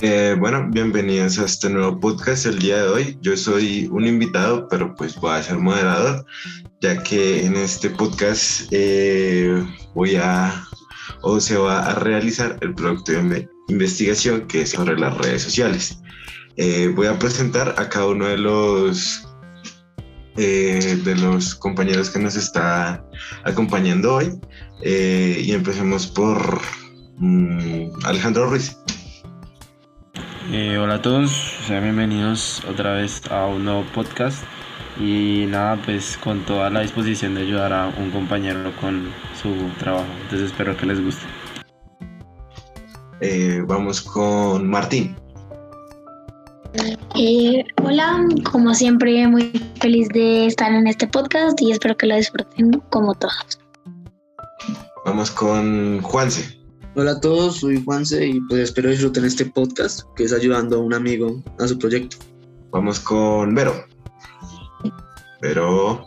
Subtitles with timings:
[0.00, 3.18] Eh, bueno, bienvenidos a este nuevo podcast el día de hoy.
[3.22, 6.26] Yo soy un invitado, pero pues voy a ser moderador,
[6.80, 9.64] ya que en este podcast eh,
[9.94, 10.66] voy a
[11.22, 16.00] o se va a realizar el proyecto de investigación que es sobre las redes sociales.
[16.56, 19.28] Eh, voy a presentar a cada uno de los
[20.36, 23.06] de los compañeros que nos está
[23.44, 24.32] acompañando hoy
[24.82, 26.60] y empecemos por
[27.18, 28.76] mm, Alejandro Ruiz.
[30.52, 31.30] Eh, hola a todos,
[31.66, 34.44] sean bienvenidos otra vez a un nuevo podcast
[35.00, 39.08] y nada, pues con toda la disposición de ayudar a un compañero con
[39.40, 41.24] su trabajo, entonces espero que les guste.
[43.22, 45.16] Eh, vamos con Martín.
[47.16, 49.50] Eh, hola, como siempre muy
[49.80, 53.58] feliz de estar en este podcast y espero que lo disfruten como todos.
[55.06, 56.63] Vamos con Juanse.
[56.96, 60.78] Hola a todos, soy Juanse y pues espero disfruten este podcast que es ayudando a
[60.78, 62.18] un amigo a su proyecto.
[62.70, 63.84] Vamos con Vero.
[65.42, 66.06] Vero.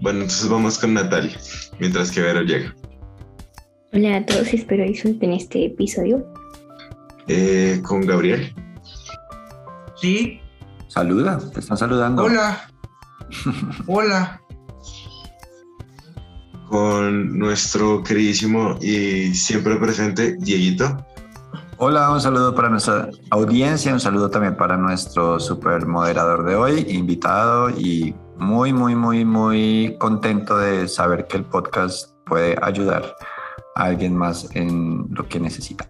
[0.00, 1.38] Bueno, entonces vamos con Natalia,
[1.78, 2.74] mientras que Vero llega.
[3.92, 6.26] Hola a todos, espero disfruten este episodio.
[7.28, 8.52] Eh, con Gabriel.
[9.94, 10.40] Sí.
[10.88, 12.24] Saluda, te están saludando.
[12.24, 12.68] Hola.
[13.86, 14.43] Hola
[16.68, 21.04] con nuestro queridísimo y siempre presente Dieguito.
[21.78, 26.86] Hola, un saludo para nuestra audiencia, un saludo también para nuestro super moderador de hoy,
[26.88, 33.16] invitado y muy, muy, muy, muy contento de saber que el podcast puede ayudar
[33.74, 35.88] a alguien más en lo que necesita.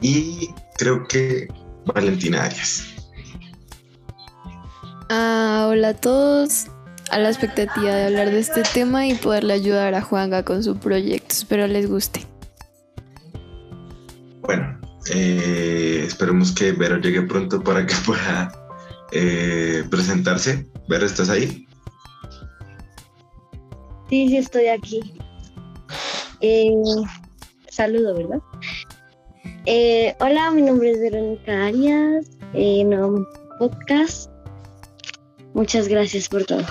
[0.00, 1.48] Y creo que
[1.86, 2.94] Valentina Arias.
[5.08, 6.66] Ah, hola a todos,
[7.10, 10.76] a la expectativa de hablar de este tema y poderle ayudar a Juanga con su
[10.76, 11.34] proyecto.
[11.34, 12.20] Espero les guste.
[14.42, 14.78] Bueno,
[15.12, 18.52] eh, esperemos que Vero llegue pronto para que pueda
[19.12, 20.66] eh, presentarse.
[20.88, 21.66] Vero, ¿estás ahí?
[24.08, 25.00] Sí, sí, estoy aquí.
[26.40, 26.70] Eh,
[27.70, 28.40] saludo, ¿verdad?
[30.20, 32.26] hola, mi nombre es Verónica Arias,
[32.84, 33.26] no,
[33.58, 34.30] podcast.
[35.54, 36.62] Muchas gracias por todo.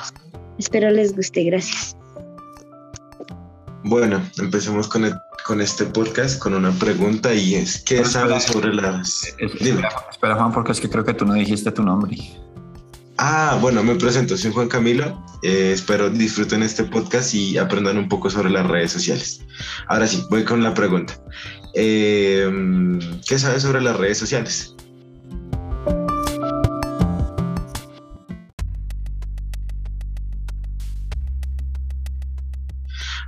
[0.57, 1.97] Espero les guste, gracias.
[3.83, 5.11] Bueno, empecemos con,
[5.45, 9.35] con este podcast con una pregunta y es, ¿qué sabes sobre las...
[9.39, 12.17] espera, Juan, porque es que creo que tú no dijiste tu nombre.
[13.17, 18.09] Ah, bueno, me presento, soy Juan Camilo, eh, espero disfruten este podcast y aprendan un
[18.09, 19.41] poco sobre las redes sociales.
[19.87, 21.13] Ahora sí, voy con la pregunta.
[21.75, 22.49] Eh,
[23.27, 24.74] ¿Qué sabes sobre las redes sociales?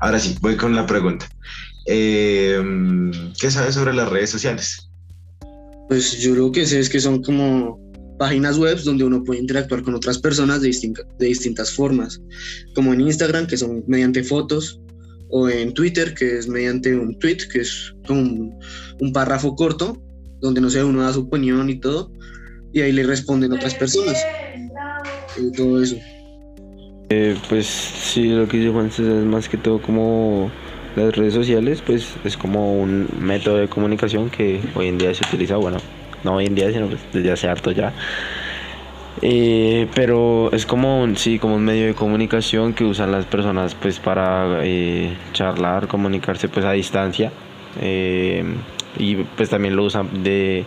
[0.07, 1.27] Ahora sí, voy con la pregunta.
[1.85, 2.57] Eh,
[3.37, 4.89] ¿Qué sabes sobre las redes sociales?
[5.89, 7.77] Pues yo lo que sé es que son como
[8.17, 10.71] páginas web donde uno puede interactuar con otras personas de,
[11.19, 12.21] de distintas formas,
[12.73, 14.79] como en Instagram, que son mediante fotos,
[15.27, 18.59] o en Twitter, que es mediante un tweet, que es como un,
[19.01, 20.01] un párrafo corto,
[20.39, 22.13] donde no sé, uno da su opinión y todo,
[22.71, 24.15] y ahí le responden otras personas.
[25.37, 25.97] Y todo eso.
[27.09, 30.51] Eh, pues sí, lo que dice Juan es más que todo como
[30.97, 35.23] las redes sociales, pues es como un método de comunicación que hoy en día se
[35.25, 35.77] utiliza, bueno,
[36.25, 37.93] no hoy en día, sino pues desde hace harto ya.
[39.21, 43.73] Eh, pero es como un, sí, como un medio de comunicación que usan las personas
[43.73, 47.31] pues para eh, charlar, comunicarse pues a distancia
[48.99, 50.65] y pues también lo usan de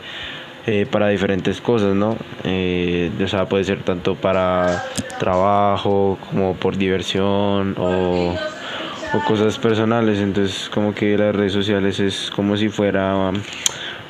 [0.66, 2.16] eh, para diferentes cosas, ¿no?
[2.44, 4.84] Eh, o sea, puede ser tanto para
[5.19, 8.34] trabajo como por diversión o,
[9.26, 10.19] cosas personales.
[10.19, 13.32] Entonces, como que las redes sociales es como si fuera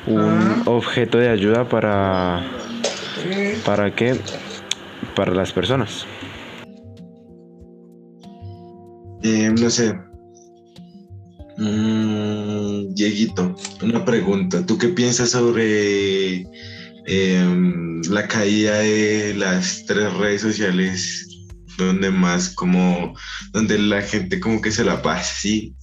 [0.07, 2.43] un objeto de ayuda para.
[3.65, 4.19] ¿Para qué?
[5.15, 6.05] Para las personas.
[9.23, 9.95] Eh, no sé,
[11.61, 14.65] Mm, Dieguito, una pregunta.
[14.65, 16.47] ¿Tú qué piensas sobre
[17.05, 21.27] em, la caída de las tres redes sociales
[21.77, 23.13] donde más como,
[23.51, 25.75] donde la gente como que se la pasa, ¿sí?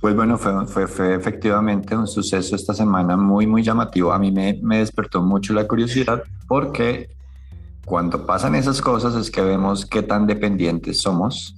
[0.00, 4.12] Pues bueno, fue, fue, efectivamente un suceso esta semana muy, muy llamativo.
[4.12, 7.10] A mí me, me despertó mucho la curiosidad porque
[7.84, 11.56] cuando pasan esas cosas es que vemos qué tan dependientes somos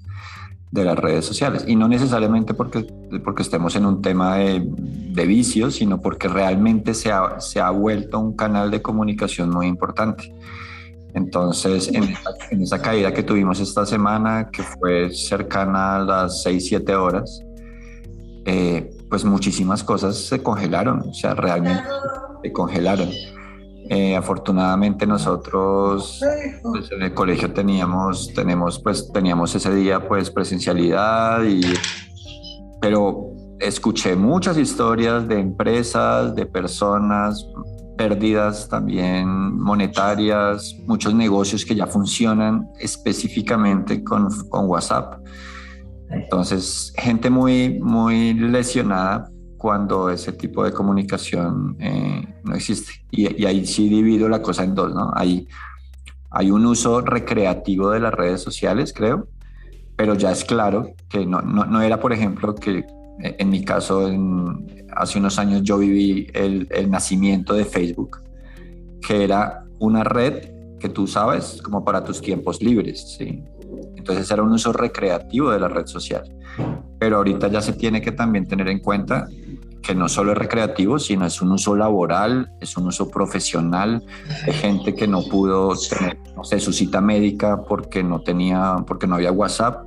[0.75, 1.65] de las redes sociales.
[1.69, 2.85] Y no necesariamente porque,
[3.23, 7.71] porque estemos en un tema de, de vicio, sino porque realmente se ha, se ha,
[7.71, 10.35] vuelto un canal de comunicación muy importante.
[11.15, 16.43] Entonces, en esa, en esa, caída que tuvimos esta semana, que fue cercana a las
[16.43, 17.41] 6, 7 horas,
[18.45, 21.85] eh, pues muchísimas cosas se congelaron, o sea, realmente
[22.43, 23.11] se congelaron.
[23.91, 26.19] Eh, afortunadamente nosotros
[26.63, 31.61] pues, en el colegio teníamos, tenemos, pues, teníamos ese día pues presencialidad, y,
[32.81, 37.47] pero escuché muchas historias de empresas, de personas,
[37.99, 39.29] pérdidas también
[39.59, 45.21] monetarias, muchos negocios que ya funcionan específicamente con, con WhatsApp.
[46.11, 49.31] Entonces, gente muy, muy lesionada
[49.65, 53.03] cuando ese tipo de comunicación eh, no existe.
[53.11, 55.11] Y, y, ahí sí divido la cosa en dos, ¿no?
[55.17, 55.49] Hay,
[56.31, 59.27] hay un uso recreativo de las redes sociales, creo,
[59.97, 62.85] pero ya es claro que no, no, no era, por ejemplo, que
[63.19, 68.21] en mi caso, en, hace unos años yo viví el, el, nacimiento de Facebook,
[69.01, 73.43] que era una red que tú sabes como para tus tiempos libres, ¿sí?
[73.97, 76.25] Entonces era un uso recreativo de la red social.
[76.99, 79.27] Pero ahorita ya se tiene que también tener en cuenta
[79.85, 84.03] que no solo es recreativo, sino es un uso laboral, es un uso profesional
[84.47, 89.07] de gente que no pudo tener, no sé, su cita médica porque no tenía, porque
[89.07, 89.85] no había WhatsApp,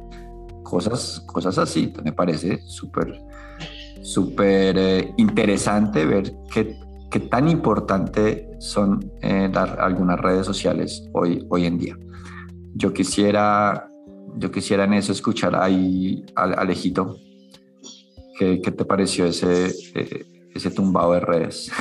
[0.63, 1.91] cosas, cosas así.
[2.03, 3.19] Me parece súper,
[4.03, 6.77] súper eh, interesante ver qué,
[7.09, 11.97] qué, tan importante son eh, dar algunas redes sociales hoy, hoy en día.
[12.75, 13.89] Yo quisiera,
[14.35, 17.17] yo quisiera en eso escuchar ahí al Alejito.
[18.37, 21.71] ¿Qué, ¿Qué, te pareció ese, eh, ese tumbado de redes?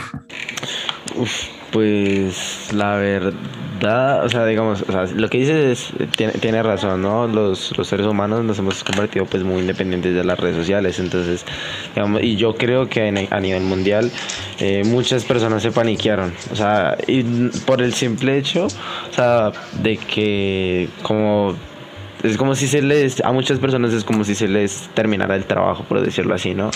[1.72, 7.26] Pues la verdad, o sea, digamos, lo que dices es, tiene, tiene razón, ¿no?
[7.26, 11.44] Los, los, seres humanos nos hemos convertido pues muy independientes de las redes sociales, entonces,
[11.94, 14.10] digamos, y yo creo que a nivel mundial
[14.58, 17.22] eh, muchas personas se paniquearon, o sea, y
[17.66, 21.56] por el simple hecho, o sea, de que como
[22.30, 25.44] es como si se les, a muchas personas es como si se les terminara el
[25.44, 26.70] trabajo, por decirlo así, ¿no?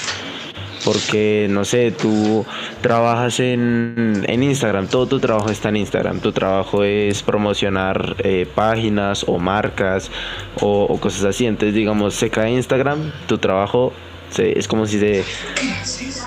[0.84, 2.46] Porque, no sé, tú
[2.80, 8.46] trabajas en, en Instagram, todo tu trabajo está en Instagram, tu trabajo es promocionar eh,
[8.54, 10.10] páginas o marcas
[10.60, 13.92] o, cosas así, entonces digamos, se cae Instagram, tu trabajo
[14.38, 15.24] es como si se,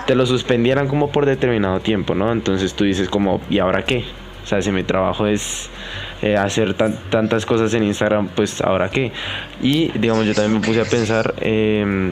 [0.05, 2.31] te lo suspendieran como por determinado tiempo, ¿no?
[2.31, 4.05] Entonces tú dices como, ¿y ahora qué?
[4.43, 5.69] O sea, si mi trabajo es
[6.23, 9.11] eh, hacer tan, tantas cosas en Instagram, pues ahora qué.
[9.61, 12.11] Y digamos, yo también me puse a pensar, eh,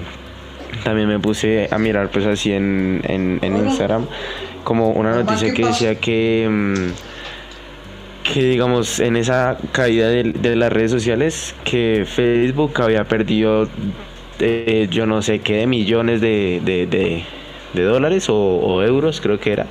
[0.84, 4.08] también me puse a mirar pues así en, en, en Instagram,
[4.66, 6.48] como una noticia que decía que...
[6.50, 7.12] Mm,
[8.22, 13.68] que digamos en esa caída de, de, las redes sociales que Facebook había perdido
[14.40, 17.24] eh, yo no sé qué de millones de, de, de,
[17.74, 19.66] de dólares o, o, euros creo que era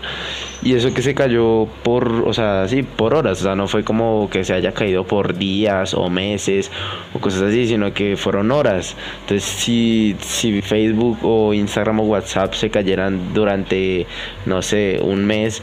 [0.62, 3.82] y eso que se cayó por, o sea, sí, por horas, o sea, no fue
[3.82, 6.70] como que se haya caído por días o meses
[7.14, 8.94] o cosas así, sino que fueron horas.
[9.22, 14.06] Entonces, si, si Facebook o Instagram o WhatsApp se cayeran durante,
[14.44, 15.62] no sé, un mes,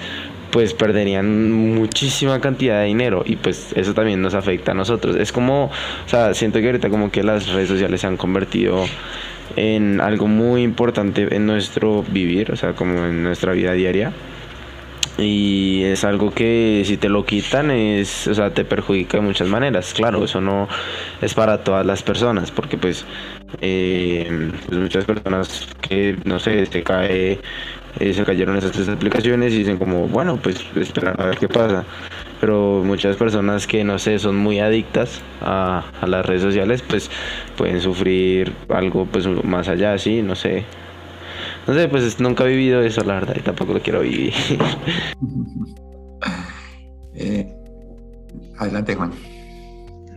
[0.49, 5.15] pues perderían muchísima cantidad de dinero y pues eso también nos afecta a nosotros.
[5.15, 8.85] Es como, o sea, siento que ahorita como que las redes sociales se han convertido
[9.55, 14.13] en algo muy importante en nuestro vivir, o sea, como en nuestra vida diaria
[15.17, 19.47] y es algo que si te lo quitan es o sea te perjudica de muchas
[19.47, 19.93] maneras.
[19.93, 20.67] Claro eso no
[21.21, 23.05] es para todas las personas porque pues,
[23.61, 27.39] eh, pues muchas personas que no sé se cae
[27.99, 31.47] eh, se cayeron esas tres aplicaciones y dicen como bueno pues esperar a ver qué
[31.47, 31.83] pasa
[32.39, 37.09] pero muchas personas que no sé son muy adictas a, a las redes sociales pues
[37.55, 40.65] pueden sufrir algo pues más allá así no sé
[41.67, 44.33] no sé, pues nunca he vivido eso, la verdad, y tampoco lo quiero vivir.
[47.15, 47.53] eh,
[48.57, 49.11] adelante, Juan.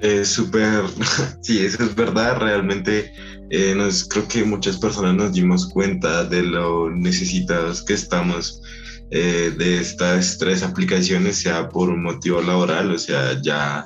[0.01, 0.85] Es súper,
[1.43, 3.13] sí, eso es verdad, realmente
[3.51, 8.63] eh, nos, creo que muchas personas nos dimos cuenta de lo necesitados que estamos
[9.11, 13.85] eh, de estas tres aplicaciones, sea por un motivo laboral, o sea, ya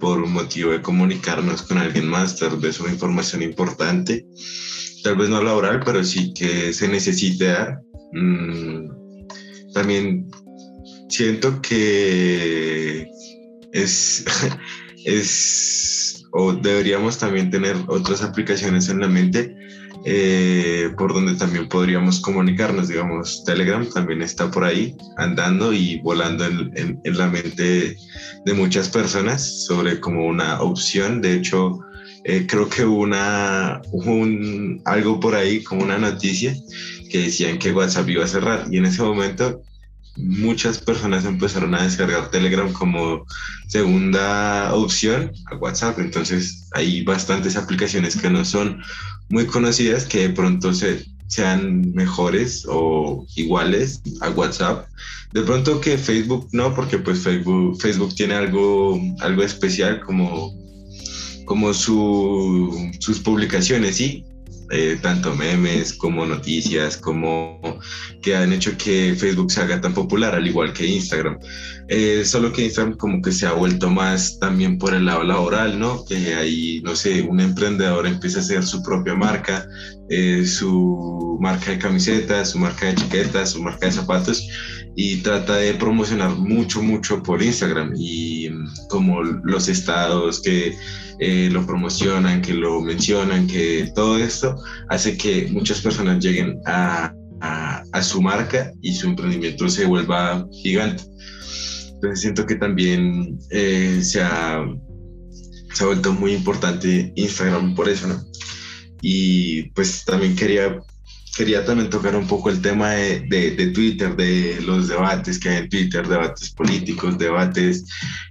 [0.00, 4.26] por un motivo de comunicarnos con alguien más, tal vez una información importante
[5.02, 7.80] tal vez no laboral, pero sí que se necesite dar.
[8.12, 8.88] Mm,
[9.72, 10.30] también
[11.08, 13.08] siento que
[13.72, 14.24] es,
[15.04, 19.56] es, o deberíamos también tener otras aplicaciones en la mente
[20.04, 26.46] eh, por donde también podríamos comunicarnos, digamos, Telegram también está por ahí andando y volando
[26.46, 27.96] en, en, en la mente
[28.46, 31.80] de muchas personas sobre como una opción, de hecho,
[32.24, 36.54] eh, creo que una, un, algo por ahí, como una noticia,
[37.10, 38.66] que decían que WhatsApp iba a cerrar.
[38.70, 39.62] Y en ese momento
[40.16, 43.24] muchas personas empezaron a descargar Telegram como
[43.68, 45.98] segunda opción a WhatsApp.
[45.98, 48.82] Entonces hay bastantes aplicaciones que no son
[49.28, 54.86] muy conocidas que de pronto se, sean mejores o iguales a WhatsApp.
[55.32, 60.52] De pronto que Facebook no, porque pues Facebook, tiene algo, algo especial como,
[61.44, 64.24] como su, sus publicaciones, ¿sí?
[64.72, 67.60] Eh, tanto memes como noticias, como
[68.22, 71.38] que han hecho que Facebook se haga tan popular, al igual que Instagram.
[71.88, 75.76] Eh, solo que Instagram como que se ha vuelto más también por el lado laboral,
[75.76, 76.04] ¿no?
[76.04, 79.66] Que ahí, no sé, un emprendedor empieza a hacer su propia marca,
[80.08, 84.46] eh, su marca de camisetas, su marca de chaquetas, su marca de zapatos
[84.94, 90.76] y trata de promocionar mucho, mucho por Instagram y mm, como los estados que
[91.20, 94.56] eh, lo promocionan, que lo mencionan, que todo esto
[94.88, 101.02] hace que muchas personas lleguen a, a, su marca y su emprendimiento se vuelva gigante.
[101.94, 104.64] Entonces siento que también eh, se, ha,
[105.74, 108.24] se ha vuelto muy importante Instagram por eso, ¿no?
[109.02, 110.80] Y pues también quería
[111.36, 115.56] quería también tocar un poco el tema de, de, Twitter, de los debates que hay
[115.58, 117.84] en Twitter, debates políticos, debates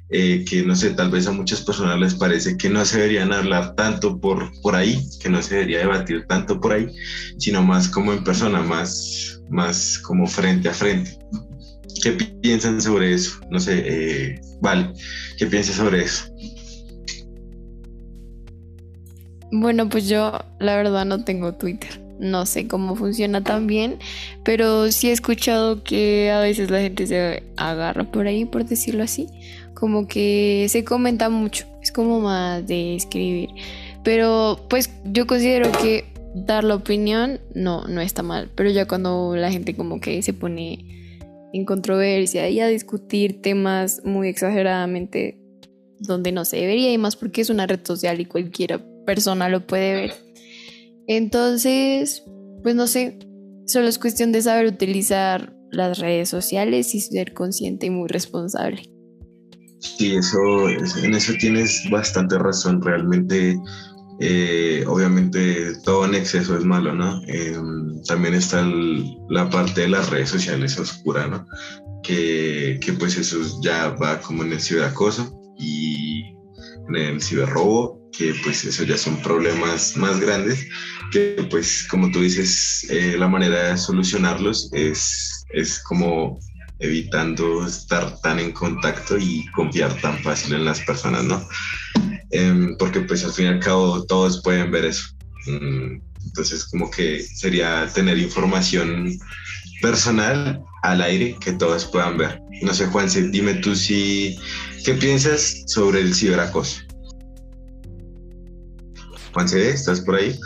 [0.09, 3.31] eh, que no sé, tal vez a muchas personas les parece que no se deberían
[3.31, 6.87] hablar tanto por, por ahí, que no se debería debatir tanto por ahí,
[7.37, 11.17] sino más como en persona, más, más como frente a frente.
[12.01, 13.39] ¿Qué piensan sobre eso?
[13.49, 14.91] No sé, eh, Vale,
[15.37, 16.25] ¿qué piensas sobre eso?
[19.51, 23.97] Bueno, pues yo la verdad no tengo Twitter no sé cómo funciona tan bien,
[24.43, 29.03] pero sí he escuchado que a veces la gente se agarra por ahí, por decirlo
[29.03, 29.27] así,
[29.73, 33.49] como que se comenta mucho, es como más de escribir,
[34.03, 39.35] pero pues yo considero que dar la opinión no, no está mal, pero ya cuando
[39.35, 40.99] la gente como que se pone
[41.53, 45.39] en controversia y a discutir temas muy exageradamente
[45.99, 49.65] donde no se debería y más porque es una red social y cualquiera persona lo
[49.65, 50.28] puede ver
[51.09, 52.23] entonces,
[52.61, 53.17] pues no sé,
[53.65, 58.83] solo es cuestión de saber utilizar las redes sociales y ser consciente y muy responsable.
[59.79, 62.79] Sí, eso, en eso tienes bastante razón.
[62.83, 63.57] Realmente,
[64.19, 67.23] eh, obviamente, todo en exceso es malo, ¿no?
[67.25, 68.63] Em, también está
[69.29, 71.43] la parte de las redes sociales oscura, ¿no?
[72.03, 76.21] Que, que, pues eso ya va como en el ciberacoso y
[76.87, 80.67] en el ciberrobo que pues eso ya son problemas más grandes,
[81.11, 86.39] que pues como tú dices, eh, la manera de solucionarlos es, es como
[86.79, 91.45] evitando estar tan en contacto y confiar tan fácil en las personas, ¿no?
[92.31, 95.09] Em, porque pues al fin y al cabo todos pueden ver eso.
[95.47, 99.17] Mm, entonces como que sería tener información
[99.81, 102.41] personal al aire que todos puedan ver.
[102.61, 104.37] No sé, Juanse, dime tú si,
[104.85, 106.81] ¿qué piensas sobre el ciberacoso?
[109.33, 110.37] Juanse, ¿estás por ahí?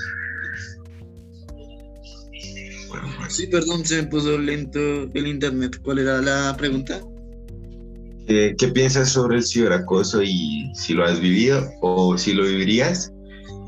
[3.34, 5.80] Sí, perdón, se me puso lento el internet.
[5.82, 7.02] ¿Cuál era la pregunta?
[8.28, 13.12] ¿Qué, piensas sobre el ciberacoso y si lo has vivido o si lo vivirías?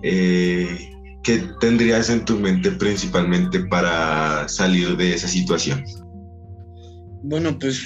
[0.04, 0.68] Eh,
[1.24, 5.84] ¿Qué tendrías en tu mente principalmente para salir de esa situación?
[7.24, 7.82] Bueno, pues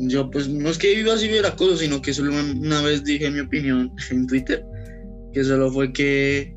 [0.00, 3.92] yo pues no es que viva ciberacoso, sino que solo una vez dije mi opinión
[4.10, 4.64] en Twitter
[5.36, 6.55] que solo fue que,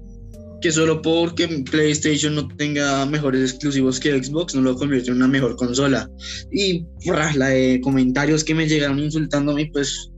[0.61, 5.27] que solo porque PlayStation no tenga mejores exclusivos que Xbox no lo convierte en una
[5.27, 6.09] mejor consola.
[6.51, 6.85] Y
[7.35, 10.11] la de comentarios que me llegaron insultándome, pues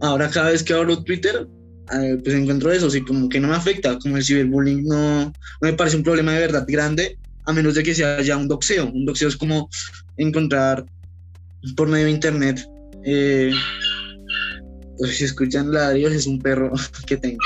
[0.00, 1.46] ahora cada vez que abro Twitter,
[1.92, 5.72] eh, pues encuentro eso, así como que no me afecta, como el ciberbullying no, me
[5.72, 8.90] parece un problema de verdad grande, a menos de que sea ya un doxeo.
[8.92, 9.68] Un doxeo es como
[10.16, 10.84] encontrar
[11.76, 12.66] por medio de internet
[13.04, 13.52] eh,
[15.06, 16.72] si escuchan ladrillos, es un perro
[17.06, 17.38] que tengo.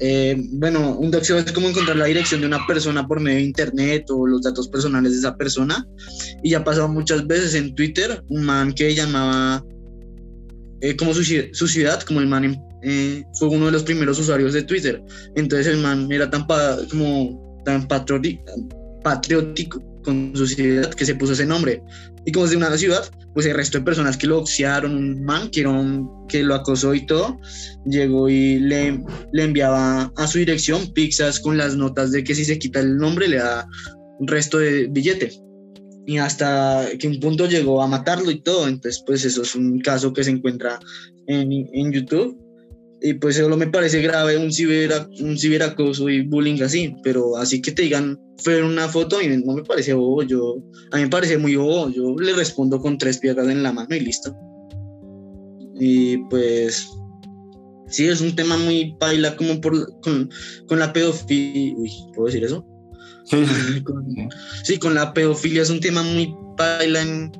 [0.00, 3.44] Eh, bueno, un doxeo es como encontrar la dirección de una persona por medio de
[3.44, 5.86] internet o los datos personales de esa persona.
[6.42, 9.64] Y ya ha pasado muchas veces en Twitter, un man que llamaba
[10.80, 14.52] eh, como su, su, ciudad, como el man eh, fue uno de los primeros usuarios
[14.52, 15.02] de Twitter.
[15.34, 16.46] Entonces el man era tan,
[16.90, 21.82] como, tan patriótico con su ciudad que se puso ese nombre.
[22.24, 23.04] Y como es de una ciudad,
[23.36, 25.62] pues el resto de personas que lo oxiaron, un man que,
[26.26, 27.38] que lo acosó y todo,
[27.84, 28.98] llegó y le,
[29.30, 32.96] le enviaba a su dirección pizzas con las notas de que si se quita el
[32.96, 33.68] nombre le da
[34.18, 35.38] un resto de billete.
[36.06, 38.68] Y hasta que un punto llegó a matarlo y todo.
[38.68, 40.80] Entonces, pues eso es un caso que se encuentra
[41.26, 42.45] en, en YouTube
[43.06, 47.62] y pues solo me parece grave un, ciber, un ciberacoso y bullying así, pero así
[47.62, 50.56] que te digan, fue una foto y no me parece bobo, yo,
[50.90, 53.94] a mí me parece muy bobo, yo le respondo con tres piedras en la mano
[53.94, 54.34] y listo.
[55.78, 56.88] Y pues
[57.86, 60.28] sí, es un tema muy baila como por, con,
[60.66, 62.66] con la pedofilia, uy, ¿puedo decir eso?
[63.26, 63.36] Sí.
[63.84, 64.28] Con-
[64.64, 64.78] sí.
[64.78, 67.30] Con la pedofilia es un tema muy baila en,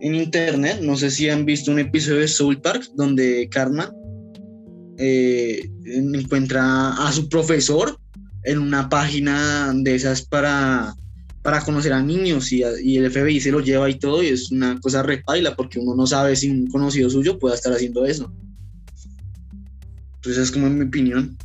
[0.00, 0.78] en internet.
[0.80, 3.90] No sé si han visto un episodio de Soul Park donde Cartman
[4.98, 7.98] eh, encuentra a su profesor
[8.44, 10.94] en una página de esas para,
[11.42, 14.80] para conocer a niños y, el FBI se lo lleva y todo y es una
[14.80, 18.32] cosa repaila porque uno no sabe si un conocido suyo pueda estar haciendo eso.
[20.16, 21.36] Entonces es como mi opinión.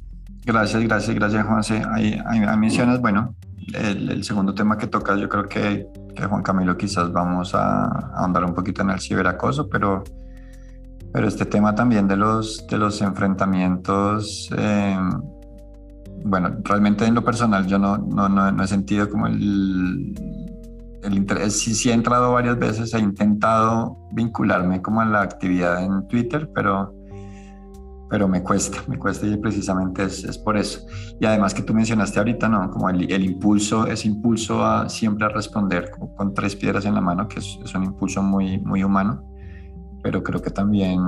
[0.45, 1.81] Gracias, gracias, gracias, Juanse.
[1.91, 3.35] Ahí, ahí, ahí mencionas, bueno,
[3.73, 7.85] el, segundo tema que tocas, yo creo que, que Juan Camilo quizás vamos a
[8.15, 10.03] ahondar un poquito en el ciberacoso, pero,
[11.17, 14.99] pero este tema también de los, de los enfrentamientos, eh,
[16.23, 20.13] bueno, realmente en lo personal yo no, no, no, no he sentido como el,
[21.01, 25.83] el interés, sí, sí he entrado varias veces, he intentado vincularme como a la actividad
[25.83, 26.93] en Twitter, pero
[28.11, 30.85] pero me cuesta, me cuesta y precisamente es, es por eso.
[31.19, 32.69] Y además que tú mencionaste ahorita, ¿no?
[32.69, 36.93] Como el, el impulso, ese impulso a siempre a responder como con tres piedras en
[36.93, 39.23] la mano, que es, es un impulso muy, muy humano,
[40.03, 40.99] pero creo que también,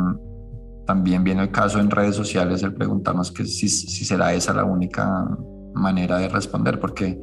[0.86, 4.66] también viene el caso en redes sociales el preguntarnos que si, si será esa la
[4.66, 5.28] única
[5.74, 7.22] manera de responder, porque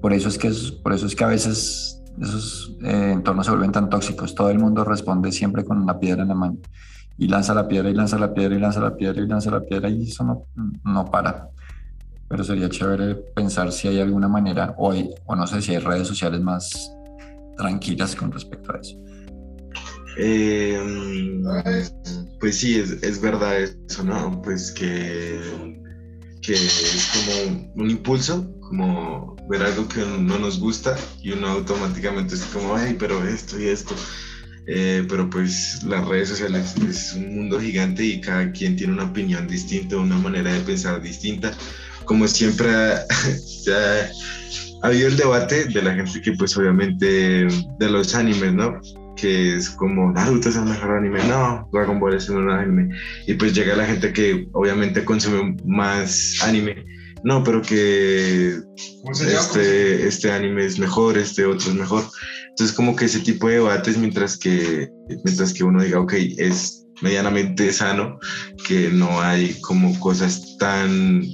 [0.00, 3.72] por eso es que, por eso es que a veces esos eh, entornos se vuelven
[3.72, 6.58] tan tóxicos, todo el mundo responde siempre con una piedra en la mano
[7.18, 9.60] y lanza la piedra y lanza la piedra y lanza la piedra y lanza la
[9.60, 10.44] piedra y eso no,
[10.84, 11.50] no para.
[12.28, 16.06] Pero sería chévere pensar si hay alguna manera hoy, o no sé si hay redes
[16.06, 16.92] sociales más
[17.56, 18.96] tranquilas con respecto a eso.
[20.18, 21.40] Eh,
[22.40, 24.42] pues sí, es, es verdad eso, ¿no?
[24.42, 25.40] Pues que,
[26.42, 32.34] que es como un impulso, como ver algo que no nos gusta y uno automáticamente
[32.34, 33.94] es como, ay, pero esto y esto.
[34.66, 39.04] Eh, pero pues las redes sociales es un mundo gigante y cada quien tiene una
[39.04, 41.54] opinión distinta, una manera de pensar distinta.
[42.04, 42.96] Como siempre ha,
[44.82, 48.78] ha habido el debate de la gente que pues obviamente de los animes, ¿no?
[49.20, 52.94] Que es como Naruto es el mejor anime, no, Dragon Ball es el mejor anime.
[53.26, 56.84] Y pues llega la gente que obviamente consume más anime.
[57.24, 58.56] No, pero que
[59.10, 62.04] este, este anime es mejor, este otro es mejor.
[62.50, 64.88] Entonces como que ese tipo de debates mientras que,
[65.24, 68.18] mientras que uno diga, ok, es medianamente sano,
[68.66, 71.24] que no hay como cosas tan,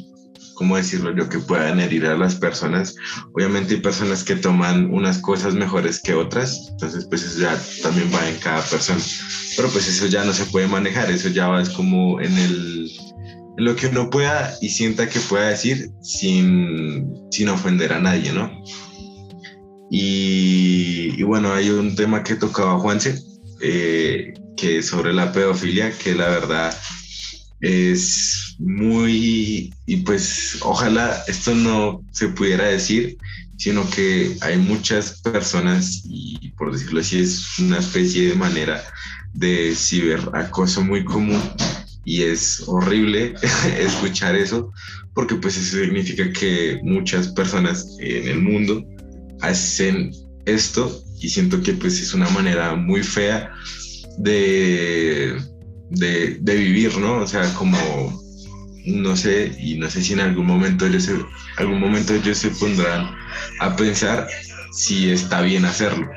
[0.55, 2.95] ¿cómo decirlo yo?, que puedan herir a las personas.
[3.33, 8.11] Obviamente hay personas que toman unas cosas mejores que otras, entonces pues eso ya también
[8.15, 9.01] va en cada persona.
[9.57, 12.91] Pero pues eso ya no se puede manejar, eso ya va es como en el...
[13.57, 18.51] Lo que uno pueda y sienta que pueda decir sin, sin ofender a nadie, ¿no?
[19.91, 23.23] Y, y, bueno, hay un tema que tocaba Juanse,
[23.61, 26.77] eh, que es sobre la pedofilia, que la verdad
[27.61, 33.17] es muy, y pues ojalá esto no se pudiera decir,
[33.57, 38.83] sino que hay muchas personas, y por decirlo así, es una especie de manera
[39.35, 41.41] de ciberacoso muy común
[42.05, 43.35] y es horrible
[43.79, 44.73] escuchar eso,
[45.15, 48.85] porque pues eso significa que muchas personas en el mundo
[49.41, 50.13] hacen
[50.47, 53.51] esto y siento que pues es una manera muy fea
[54.19, 55.37] de,
[55.91, 57.23] de, de, vivir, ¿no?
[57.23, 57.79] O sea, como,
[58.85, 61.17] no sé, y no sé si en algún momento ellos se,
[61.57, 63.15] algún momento ellos se pondrán
[63.61, 64.29] a pensar
[64.73, 66.09] si está bien hacerlo.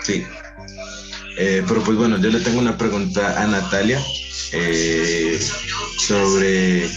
[0.00, 0.24] Sí.
[1.38, 4.00] Eh, pero pues bueno, yo le tengo una pregunta a Natalia
[4.52, 5.38] eh,
[5.98, 6.88] sobre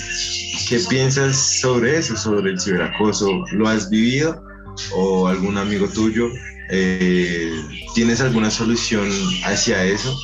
[0.68, 3.46] qué piensas sobre eso, sobre el ciberacoso.
[3.52, 4.44] ¿Lo has vivido?
[4.96, 6.30] o algún amigo tuyo,
[6.70, 7.52] eh,
[7.96, 9.10] ¿tienes alguna solución
[9.46, 10.18] hacia eso?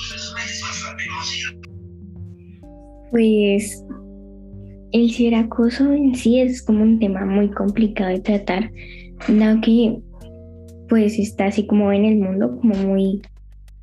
[3.12, 3.84] Pues
[4.92, 8.72] el ciberacoso en sí es como un tema muy complicado de tratar,
[9.28, 10.00] dado que
[10.88, 13.22] pues está así como en el mundo, como muy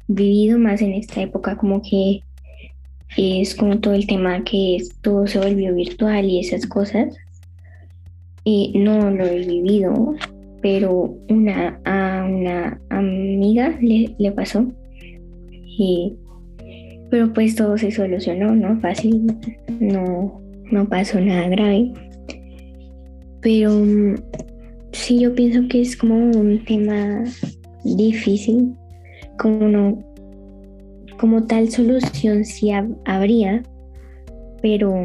[0.08, 2.20] vivido más en esta época, como que
[3.16, 7.16] es como todo el tema que es, todo se volvió virtual y esas cosas.
[8.44, 10.14] Y no lo he vivido,
[10.62, 14.66] pero una, a una amiga le, le pasó.
[15.50, 16.14] Y,
[17.10, 18.80] pero pues todo se solucionó, ¿no?
[18.80, 19.36] Fácil,
[19.80, 21.92] no, no pasó nada grave.
[23.40, 23.70] Pero
[24.92, 27.24] sí, yo pienso que es como un tema
[27.84, 28.74] difícil,
[29.38, 29.98] como no,
[31.18, 33.62] como tal solución sí hab habría,
[34.62, 35.04] pero,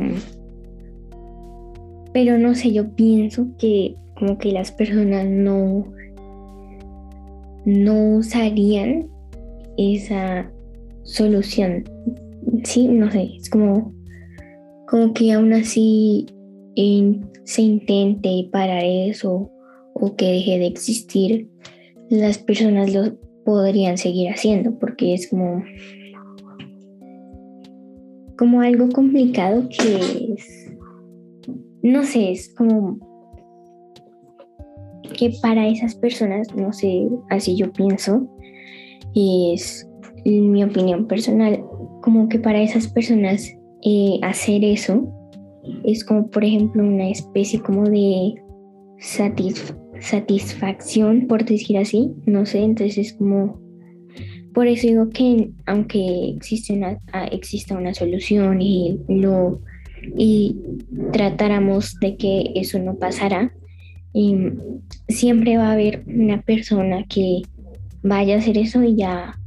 [2.13, 5.85] pero no sé, yo pienso que como que las personas no,
[7.65, 9.07] no usarían
[9.77, 10.51] esa
[11.03, 11.83] solución.
[12.63, 13.93] Sí, no sé, es como,
[14.91, 16.25] como que aún así
[17.45, 19.49] se intente parar eso
[19.93, 21.49] o que deje de existir,
[22.09, 25.63] las personas lo podrían seguir haciendo porque es como
[28.37, 30.73] como algo complicado que es
[31.83, 32.99] no sé, es como
[35.17, 38.27] que para esas personas, no sé, así yo pienso,
[39.15, 39.87] es
[40.25, 41.63] mi opinión personal,
[42.01, 45.07] como que para esas personas eh, hacer eso
[45.83, 48.35] es como por ejemplo una especie como de
[49.99, 53.59] satisfacción, por decir así, no sé, entonces es como,
[54.53, 56.99] por eso digo que aunque existe una,
[57.31, 59.61] exista una solución y lo
[60.17, 60.55] y
[61.11, 63.53] tratáramos de que eso no pasara,
[64.13, 64.57] em,
[65.07, 67.43] siempre va a haber una persona que
[68.01, 69.39] vaya a hacer eso y ya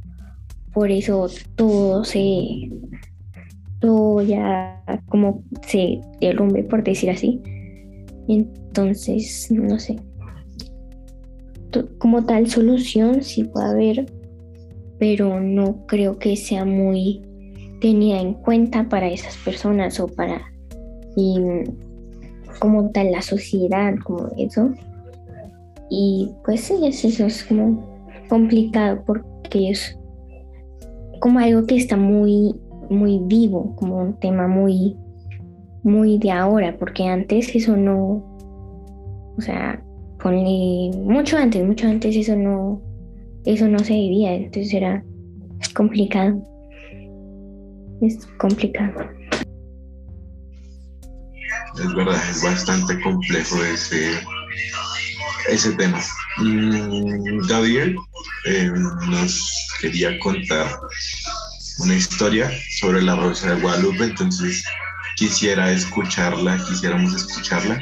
[0.73, 2.69] por eso todo se
[4.21, 7.41] ya como se derrumbe por decir así.
[8.27, 9.97] Entonces no sé.
[11.97, 14.05] Como tal solución sí puede haber
[14.97, 17.21] pero no creo que sea muy
[17.81, 20.41] tenida en cuenta para esas personas o para
[21.15, 21.37] y
[22.59, 24.71] como tal la sociedad como eso.
[25.89, 29.97] Y pues sí eso es como complicado porque es
[31.19, 32.55] como algo que está muy,
[32.89, 34.95] muy vivo, como un tema muy,
[35.83, 38.23] muy de ahora, porque antes eso no,
[39.37, 39.83] o sea,
[40.21, 42.81] ponle mucho antes, mucho antes eso no,
[43.45, 45.03] eso no se vivía, entonces era
[45.73, 46.41] complicado.
[48.01, 49.09] Es complicado.
[51.77, 54.13] Es verdad, es bastante complejo ese,
[55.49, 56.01] ese tema.
[56.37, 57.95] Mm, Gabriel
[58.45, 58.71] eh,
[59.09, 60.67] nos quería contar
[61.79, 64.63] una historia sobre la Rosa de Guadalupe, entonces
[65.15, 67.79] quisiera escucharla, quisiéramos escucharla.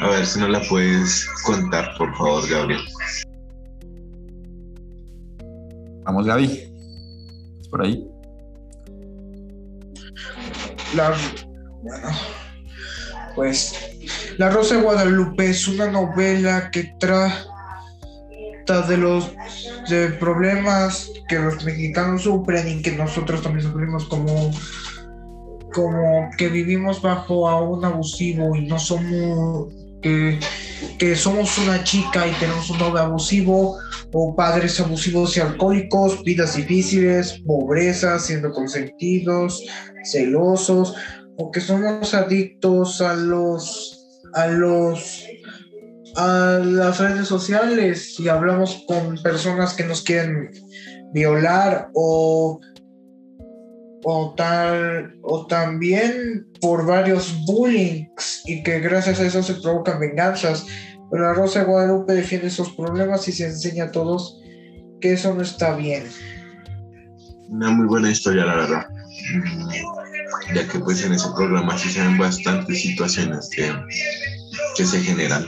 [0.00, 2.80] A ver si nos la puedes contar, por favor, Gabriel.
[6.04, 6.72] Vamos, Gaby.
[7.70, 8.08] por ahí?
[10.94, 11.14] La,
[11.82, 12.08] bueno,
[13.34, 13.74] pues
[14.38, 19.30] La Rosa de Guadalupe es una novela que trata de los
[19.88, 24.50] de problemas que los mexicanos sufren y que nosotros también sufrimos como
[25.72, 29.68] como que vivimos bajo a un abusivo y no somos
[30.02, 30.38] que,
[30.98, 33.78] que somos una chica y tenemos un novio abusivo
[34.12, 39.62] o padres abusivos y alcohólicos, vidas difíciles, pobreza, siendo consentidos,
[40.04, 40.94] celosos,
[41.36, 43.94] o que somos adictos a los
[44.34, 45.24] a los
[46.18, 50.50] a las redes sociales y hablamos con personas que nos quieren
[51.12, 52.60] violar o,
[54.02, 60.66] o, tal, o también por varios bullings y que gracias a eso se provocan venganzas.
[61.08, 64.42] Pero la Rosa Guadalupe defiende esos problemas y se enseña a todos
[65.00, 66.02] que eso no está bien.
[67.48, 68.86] Una muy buena historia, la verdad.
[70.52, 73.72] Ya que pues en ese programa se ven bastantes situaciones que,
[74.76, 75.46] que se generan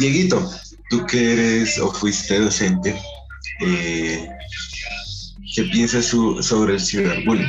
[0.00, 0.50] Dieguito,
[0.88, 2.98] tú que eres o fuiste docente,
[3.60, 4.26] eh,
[5.54, 7.46] ¿qué piensas sobre el ciberbullying?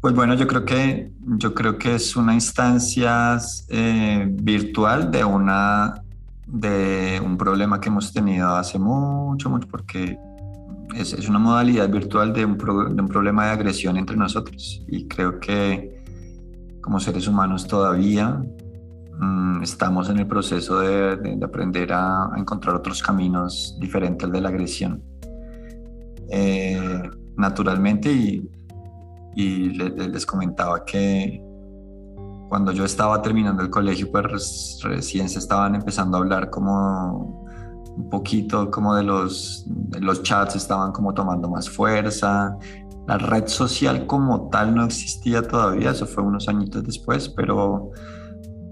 [0.00, 6.02] Pues bueno, yo creo que yo creo que es una instancia eh, virtual de una
[6.46, 10.18] de un problema que hemos tenido hace mucho, mucho, porque
[10.96, 14.82] es, es una modalidad virtual de un, de un problema de agresión entre nosotros.
[14.88, 16.02] Y creo que
[16.80, 18.42] como seres humanos todavía
[19.62, 25.02] estamos en el proceso de, aprender a, encontrar otros caminos diferentes al de la agresión.
[26.30, 27.02] Eh,
[27.36, 28.48] naturalmente, y,
[29.36, 31.42] les, comentaba que
[32.48, 37.46] cuando yo estaba terminando el colegio, pues recién se estaban empezando a hablar como
[37.96, 42.56] un poquito como de los, de los chats estaban como tomando más fuerza,
[43.06, 47.92] la red social como tal no existía todavía, eso fue unos añitos después, pero,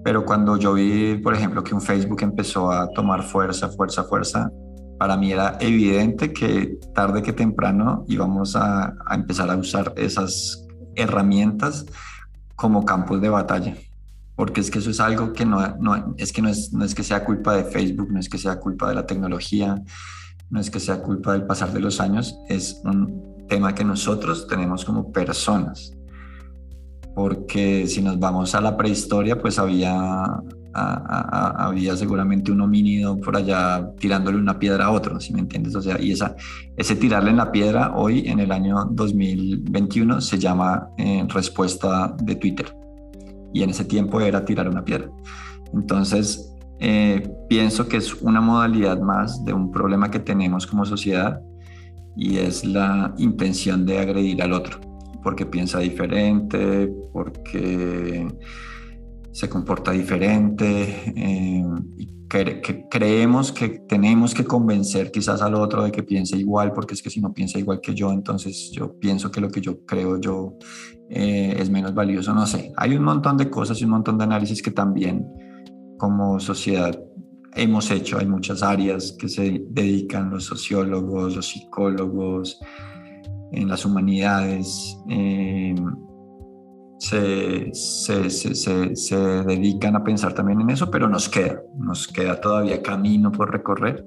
[0.07, 4.53] pero cuando yo vi, por ejemplo, que un Facebook empezó a tomar fuerza, fuerza, fuerza,
[5.01, 10.65] para mí era evidente que tarde que temprano íbamos a, empezar a usar esas
[10.95, 11.87] herramientas
[12.55, 13.75] como campos de batalla
[14.37, 16.95] porque es que eso es algo que no, no, es que no es, no es
[16.95, 19.83] que sea culpa de Facebook, no es que sea culpa de la tecnología,
[20.51, 24.47] no es que sea culpa del pasar de los años, es un, tema que nosotros
[24.47, 25.93] tenemos como personas.
[27.17, 30.43] Porque si nos vamos a la prehistoria, pues había,
[30.75, 35.75] había seguramente un homínido por allá tirándole una piedra a otro, si me entiendes?
[35.77, 40.91] O sea, y ese tirarle en la piedra hoy, en el año 2021, se llama
[40.99, 42.67] eh, respuesta de Twitter.
[43.55, 45.09] y en ese tiempo era tirar una piedra.
[45.73, 51.41] Entonces, eh, pienso que es una modalidad más de un problema que tenemos como sociedad
[52.15, 54.79] y es la intención de agredir al otro,
[55.23, 58.27] porque piensa diferente, porque
[59.33, 61.63] se comporta diferente eh,
[61.99, 66.95] y que, creemos que tenemos que convencer quizás al otro de que piense igual, porque
[66.95, 69.85] es que si no piensa igual que yo, entonces yo pienso que lo que yo
[69.85, 70.55] creo yo
[71.09, 72.73] eh, es menos valioso, no sé.
[72.77, 75.27] Hay un montón de cosas y un montón de análisis que también
[75.99, 76.99] como sociedad
[77.55, 78.19] hemos hecho.
[78.19, 82.59] Hay muchas áreas que se dedican los sociólogos, los psicólogos,
[83.53, 84.99] en las humanidades.
[85.09, 85.75] Eh,
[86.99, 92.41] se, se, se, se, dedican a pensar también en eso, pero nos queda, nos queda
[92.41, 94.05] todavía camino por recorrer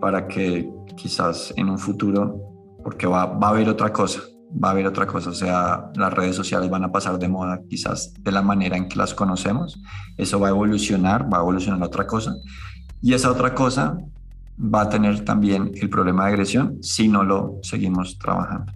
[0.00, 2.40] para que quizás en un futuro,
[2.84, 4.20] porque va, va a haber otra cosa,
[4.62, 7.60] va a haber otra cosa, o sea, las redes sociales van a pasar de moda
[7.68, 9.82] quizás de la manera en que las conocemos,
[10.16, 12.32] eso va a evolucionar, va a evolucionar otra cosa,
[13.02, 13.98] y esa otra cosa
[14.58, 18.72] va a tener también el problema de agresión si no lo seguimos trabajando.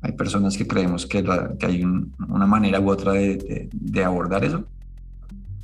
[0.00, 1.24] Hay personas que creemos que,
[1.60, 4.64] hay una manera u otra de, abordar eso.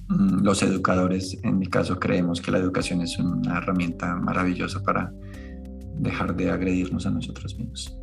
[0.08, 5.12] Mm, los educadores, en mi caso, creemos que la educación es una herramienta maravillosa para
[5.98, 7.96] dejar de agredirnos a nosotros mismos.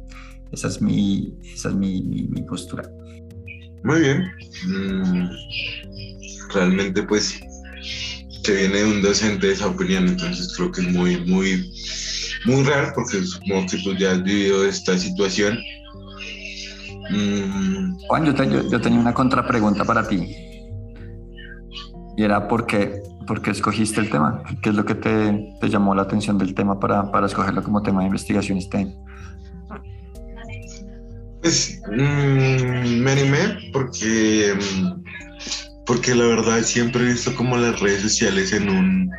[0.52, 2.90] Esa es mi, esa es mi, postura.
[3.84, 4.24] Muy bien.
[4.68, 5.30] Mm,
[6.54, 7.42] realmente, pues,
[8.44, 11.72] se viene de un docente esa opinión, entonces creo que es muy, muy,
[12.46, 15.60] muy real, porque supongo que tú ya has vivido esta situación.
[17.12, 17.98] Mm.
[18.08, 20.36] Juan, yo, yo, tenía una contrapregunta para ti.
[22.18, 24.44] Y era por qué, por qué escogiste el tema.
[24.62, 27.82] ¿Qué es lo que te, te llamó la atención del tema para, para escogerlo como
[27.82, 28.96] tema de investigación este año?
[31.42, 35.04] Pues mmm, me animé porque, mm,
[35.86, 39.12] porque la verdad siempre he visto como las redes sociales en un,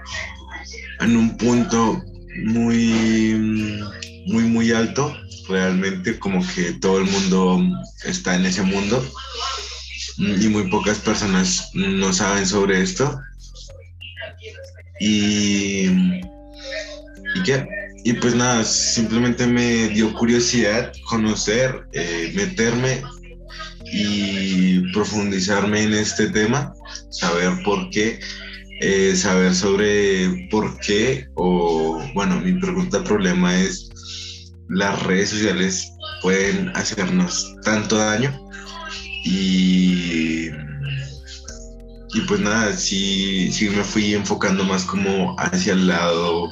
[1.00, 2.02] en un punto
[2.44, 3.34] muy,
[4.26, 5.16] muy, muy alto.
[5.48, 7.60] Realmente como que todo el mundo
[8.04, 9.04] está en ese mundo
[10.18, 13.20] y muy pocas personas no saben sobre esto.
[15.00, 15.86] Y,
[17.34, 17.66] y qué,
[18.04, 23.02] y pues nada, simplemente me dio curiosidad conocer, eh, meterme
[23.92, 26.72] y profundizarme en este tema,
[27.10, 28.18] saber por qué,
[28.80, 33.90] eh, saber sobre por qué, o bueno, mi pregunta problema es,
[34.70, 38.48] las redes sociales pueden hacernos tanto daño
[39.24, 40.48] y,
[42.14, 46.50] y pues nada, sí, sí me fui enfocando más como hacia el lado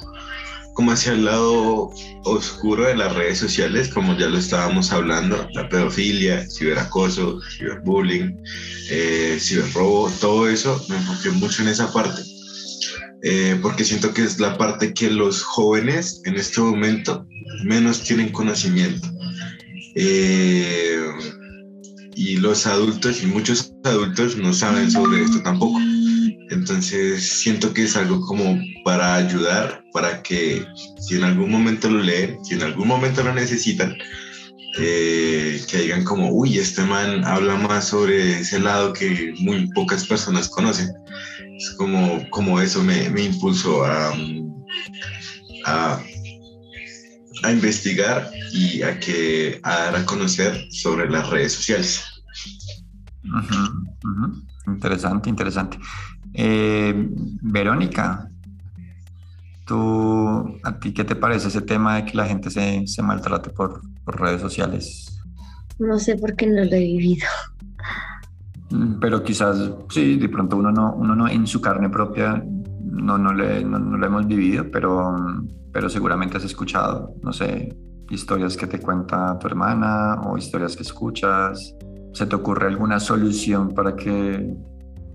[0.80, 1.90] como hacia el lado
[2.24, 8.34] oscuro de las redes sociales, como ya lo estábamos hablando, la pedofilia, ciberacoso, ciberbullying,
[8.88, 12.22] eh, ciberrobo, todo eso, me enfoqué mucho en esa parte,
[13.22, 17.26] eh, porque siento que es la parte que los jóvenes en este momento
[17.62, 19.06] menos tienen conocimiento.
[19.96, 20.98] Eh,
[22.16, 25.78] y los adultos y muchos adultos no saben sobre esto tampoco.
[26.60, 30.62] Entonces siento que es algo como para ayudar, para que
[30.98, 33.96] si en algún momento lo leen, si en algún momento lo necesitan,
[34.78, 40.06] eh, que digan como, uy, este man habla más sobre ese lado que muy pocas
[40.06, 40.90] personas conocen.
[41.56, 44.12] Es como, como eso me, me impulsó a,
[45.64, 46.02] a,
[47.42, 52.04] a, investigar y a, que, a dar a conocer sobre las redes sociales.
[54.66, 55.78] Interesante, interesante.
[56.42, 56.94] Eh,
[57.42, 58.31] Verónica,
[59.66, 63.50] ¿tú, ¿a ti qué te parece ese tema de que la gente se, se maltrate
[63.50, 65.20] por, por, redes sociales?
[65.79, 67.26] No sé por qué no lo he vivido.
[68.70, 72.42] Mm, pero quizás, sí, de pronto uno no, uno no en su carne propia
[72.85, 75.14] no, no, le, no, lo hemos vivido, pero,
[75.70, 77.76] pero seguramente has escuchado, no sé,
[78.09, 81.76] historias que te cuenta tu hermana o historias que escuchas.
[82.14, 84.57] ¿Se te ocurre alguna solución para que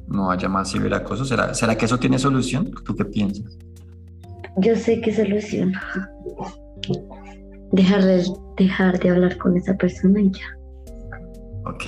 [0.07, 1.25] no haya más ciberacoso?
[1.25, 2.71] ¿Será, ¿Será que eso tiene solución?
[2.83, 3.57] ¿Tú qué piensas?
[4.57, 5.73] Yo sé qué solución.
[7.71, 8.23] Dejar de,
[8.57, 10.57] dejar de hablar con esa persona y ya.
[11.65, 11.83] Ok.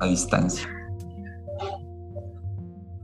[0.00, 0.68] A distancia.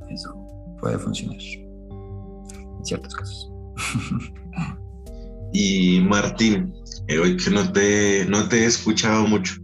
[0.09, 0.35] Eso
[0.81, 1.37] puede funcionar.
[1.37, 3.53] En ciertos casos.
[5.53, 6.73] y Martín,
[7.09, 9.55] eh, hoy que no te, no te he escuchado mucho,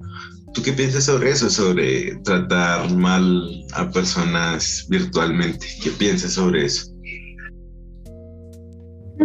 [0.53, 5.67] ¿Tú qué piensas sobre eso, sobre tratar mal a personas virtualmente?
[5.83, 6.91] ¿Qué piensas sobre eso?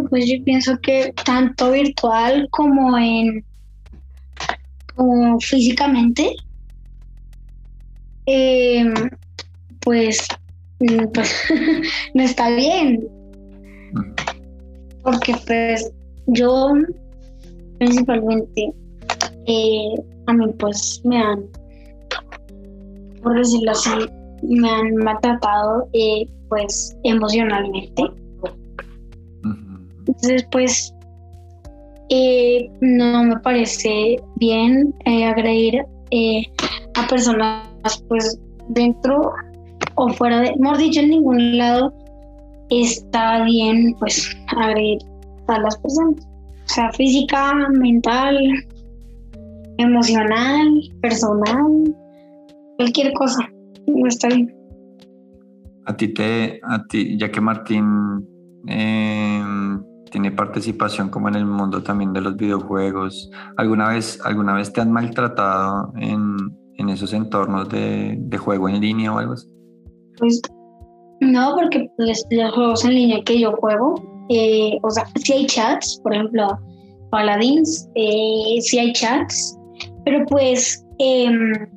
[0.09, 3.43] Pues yo pienso que tanto virtual como en
[4.95, 6.35] como físicamente,
[8.25, 8.93] em,
[9.81, 10.27] pues,
[11.13, 11.43] pues
[12.13, 13.07] no está bien.
[15.03, 15.91] Porque pues
[16.27, 16.71] yo
[17.77, 18.71] principalmente
[19.47, 19.95] eh,
[20.27, 21.45] a mí pues me han,
[23.21, 23.89] por decirlo así,
[24.43, 28.03] me han maltratado eh, pues emocionalmente.
[30.07, 30.93] Entonces pues
[32.09, 35.83] eh, no me parece bien agredir
[36.95, 37.67] a personas
[38.07, 39.33] pues dentro
[39.95, 41.93] o fuera de, mejor dicho, en ningún lado
[42.69, 44.99] está bien pues agredir
[45.47, 46.27] a las personas.
[46.65, 48.37] O sea, física, mental,
[49.77, 50.67] emocional,
[51.01, 51.95] personal,
[52.77, 53.49] cualquier cosa.
[53.87, 54.53] No está bien.
[55.85, 58.27] A ti te, a ti, ya que Martín
[58.67, 64.73] em, tiene participación como en el mundo también de los videojuegos, ¿alguna vez, alguna vez
[64.73, 66.37] te han maltratado en,
[66.77, 69.47] en esos entornos de, de, juego en línea o algo así?
[70.17, 70.41] Pues
[71.21, 75.99] no, porque los juegos en línea que yo juego, eh, o sea, si hay chats,
[76.03, 76.47] por ejemplo,
[77.11, 79.54] Paladins, eh, si hay chats,
[80.05, 81.67] pero pues em,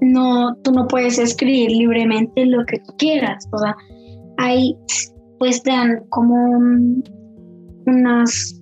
[0.00, 3.76] no, tú no puedes escribir libremente lo que quieras, o sea,
[4.38, 4.76] hay,
[5.38, 6.34] pues dan como
[7.86, 8.60] unas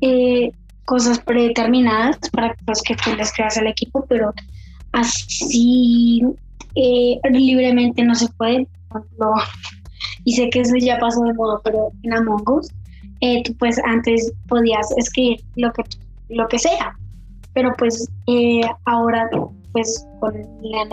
[0.00, 0.50] eh,
[0.86, 4.32] cosas predeterminadas para pues, que tú les creas al equipo, pero
[4.92, 6.22] así
[6.74, 8.66] eh, libremente no se puede.
[10.24, 12.68] y sé que eso ya pasó de modo, pero en Among Us,
[13.20, 15.82] eh, tú pues antes podías escribir lo que,
[16.30, 16.96] lo que sea,
[17.54, 19.28] pero pues eh, ahora
[19.72, 20.88] pues con la,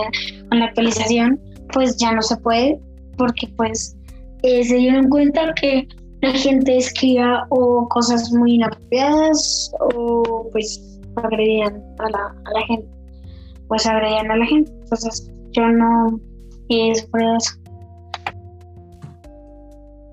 [0.49, 1.39] con la actualización
[1.73, 2.79] pues ya no se puede
[3.17, 3.95] porque pues
[4.41, 5.87] se dieron cuenta que
[6.21, 12.87] la gente escribía o cosas muy inapropiadas o pues agredían a la, a la gente
[13.67, 16.19] pues agredían a la gente entonces yo no
[16.69, 17.51] es por eso.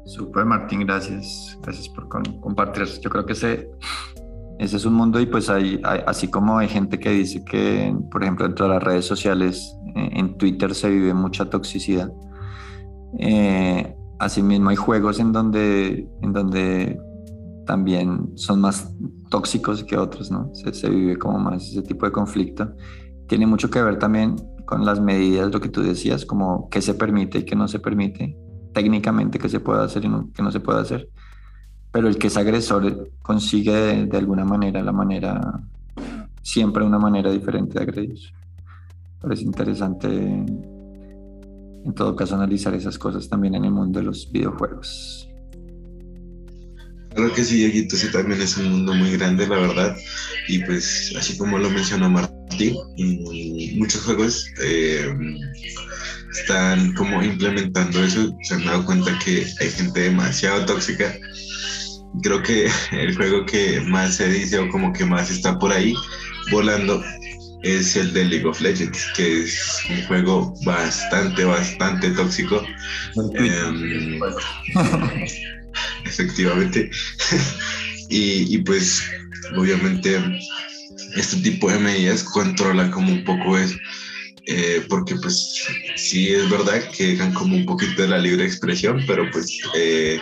[0.07, 1.59] Super Martín, gracias.
[1.63, 2.87] Gracias por compartir.
[3.01, 3.71] Yo creo que ese,
[4.59, 8.23] ese es un mundo y pues hay, así como hay gente que dice que, por
[8.23, 12.11] ejemplo, dentro de las redes sociales, eh, en Twitter se vive mucha toxicidad.
[13.19, 16.99] Eh, asimismo hay juegos en donde, en donde
[17.67, 18.95] también son más
[19.31, 20.51] tóxicos que otros, ¿no?
[20.55, 22.73] Se, se vive como más ese tipo de conflicto.
[23.29, 26.95] Tiene mucho que ver también con las medidas, lo que tú decías, como qué se
[26.95, 28.37] permite y qué no se permite,
[28.73, 31.09] técnicamente qué se puede hacer y qué no se puede hacer.
[31.97, 33.73] Pero el que es agresor consigue
[34.05, 35.63] de, alguna manera la manera,
[36.43, 38.19] siempre una manera diferente de agredir.
[39.19, 45.27] Parece interesante en todo caso analizar esas cosas también en el mundo de los videojuegos.
[47.15, 49.97] Claro que sí, Dieguito, sí también es un mundo muy grande, la verdad.
[50.49, 52.77] Y pues, así como lo mencionó Martín,
[53.79, 55.17] muchos juegos eh,
[56.31, 58.37] están como implementando eso.
[58.43, 61.17] Se han dado cuenta que hay gente demasiado tóxica.
[62.23, 65.95] Creo que el juego que más se dice o como que más está por ahí
[66.51, 67.03] volando
[67.63, 72.63] es el de League of Legends, que es un juego bastante, bastante tóxico.
[73.35, 74.21] Em,
[76.05, 76.91] efectivamente.
[78.09, 79.03] y, pues
[79.57, 80.21] obviamente
[81.17, 83.77] este tipo de medidas controla como un poco eso.
[84.49, 89.03] Eh, porque pues sí es verdad que dejan como un poquito de la libre expresión,
[89.05, 90.21] pero pues eh,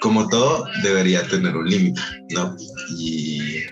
[0.00, 2.56] como todo debería tener un límite, ¿no?
[2.98, 3.62] Y,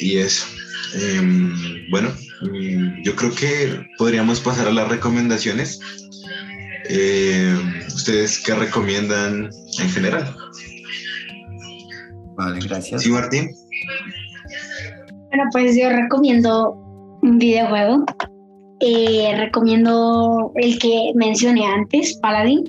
[0.00, 0.46] y eso.
[0.94, 1.52] Em,
[1.90, 2.10] bueno,
[2.42, 5.80] mm, yo creo que podríamos pasar a las recomendaciones.
[6.88, 7.56] Eh,
[7.88, 10.36] ¿Ustedes qué recomiendan en general?
[12.36, 13.02] Vale, gracias.
[13.02, 13.50] Sí, Martín.
[15.28, 16.74] Bueno, pues yo recomiendo
[17.22, 18.04] un videojuego.
[18.80, 22.64] Eh, recomiendo el que mencioné antes, Paladin.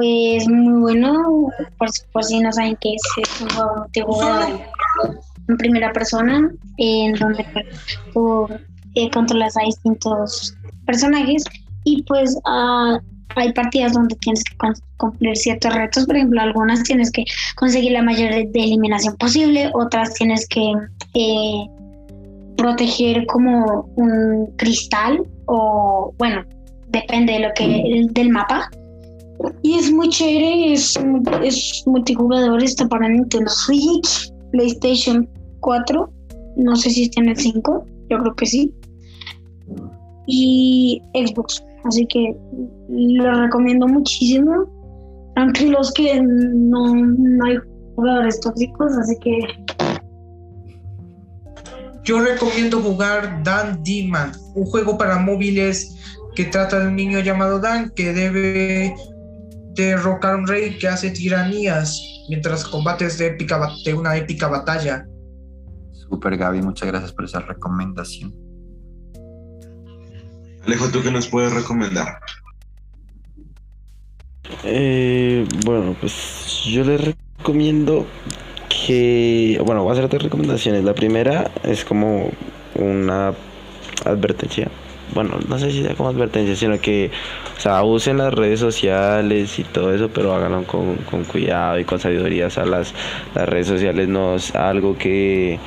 [0.00, 3.86] Es muy bueno, por, si no saben qué es, es un juego
[5.48, 7.66] en primera persona, en donde pues,
[8.12, 8.48] tú
[8.94, 11.44] eh, controlas a distintos personajes.
[11.84, 12.98] Y pues uh,
[13.36, 14.56] hay partidas donde tienes que
[14.96, 17.24] cumplir ciertos retos, por ejemplo, algunas tienes que
[17.56, 20.72] conseguir la mayor de eliminación posible, otras tienes que
[21.14, 21.66] eh,
[22.56, 26.44] proteger como un cristal o bueno,
[26.88, 28.70] depende de lo que del mapa.
[29.62, 30.98] Y es muy chévere, es,
[31.42, 35.28] es multijugador, está para Nintendo Switch, PlayStation
[35.60, 36.12] 4,
[36.56, 38.74] no sé si está en el 5, yo creo que sí.
[40.26, 41.64] Y Xbox.
[41.84, 42.36] Así que
[42.88, 44.66] lo recomiendo muchísimo.
[45.34, 47.56] Tranquilos que no, no hay
[47.96, 49.38] jugadores tóxicos, así que.
[52.04, 55.96] Yo recomiendo jugar Dan Diman, un juego para móviles
[56.34, 58.94] que trata de un niño llamado Dan que debe
[59.74, 65.06] derrocar a un rey que hace tiranías mientras combates de, épica, de una épica batalla.
[65.92, 68.34] Super Gaby, muchas gracias por esa recomendación.
[70.64, 72.20] Alejo, ¿tú qué nos puedes recomendar?
[74.64, 78.06] Eh, bueno, pues yo les recomiendo
[78.68, 80.84] que, bueno, voy a hacer tres recomendaciones.
[80.84, 82.30] La primera es como
[82.74, 83.34] una
[84.04, 84.70] advertencia.
[85.14, 87.10] Bueno, no sé si sea como advertencia, sino que,
[87.56, 91.84] o sea, usen las redes sociales y todo eso, pero háganlo con, con cuidado y
[91.84, 92.46] con sabiduría.
[92.46, 92.94] O sea, las,
[93.34, 95.58] las redes sociales no es algo que,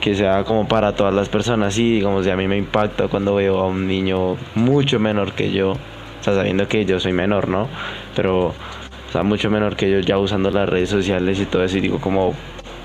[0.00, 1.74] que sea como para todas las personas.
[1.74, 5.52] Sí, digamos, y a mí me impacta cuando veo a un niño mucho menor que
[5.52, 7.68] yo, o sea, sabiendo que yo soy menor, ¿no?
[8.16, 11.78] Pero, o sea, mucho menor que yo ya usando las redes sociales y todo eso,
[11.78, 12.34] y digo como,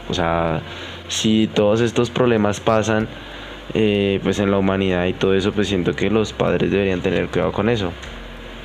[0.10, 0.62] o sea,
[1.08, 3.08] si todos estos problemas pasan,
[3.74, 7.28] eh, pues en la humanidad y todo eso, pues siento que los padres deberían tener
[7.28, 7.92] cuidado con eso.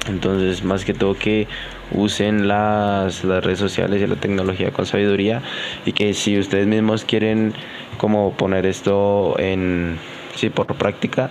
[0.09, 1.47] Entonces, más que todo que
[1.93, 5.43] usen las, las redes sociales y la tecnología con sabiduría
[5.87, 7.55] y que si ustedes mismos quieren
[7.99, 9.99] como poner esto en,
[10.35, 11.31] sí, por práctica,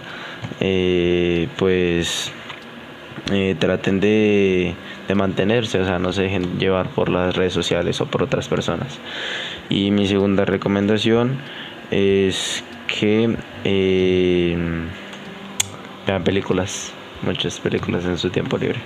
[0.60, 2.32] eh, pues
[3.32, 4.76] eh, traten de,
[5.08, 8.48] de mantenerse, o sea, no se dejen llevar por las redes sociales o por otras
[8.48, 9.00] personas.
[9.70, 11.38] Y mi segunda recomendación
[11.92, 14.88] es que eh,
[16.08, 18.80] vean películas, muchas películas en su tiempo libre.